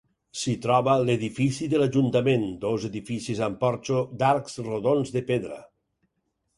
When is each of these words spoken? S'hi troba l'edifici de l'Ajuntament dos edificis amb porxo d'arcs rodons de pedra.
S'hi 0.43 0.53
troba 0.61 0.95
l'edifici 1.09 1.67
de 1.75 1.83
l'Ajuntament 1.83 2.49
dos 2.65 2.89
edificis 2.91 3.45
amb 3.51 3.63
porxo 3.63 4.03
d'arcs 4.23 4.61
rodons 4.71 5.19
de 5.19 5.27
pedra. 5.33 5.65